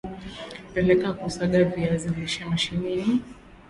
peleka 0.73 1.09
kusaga 1.19 1.59
viazi 1.71 2.07
lishe 2.15 2.41
mashineni 2.49 3.07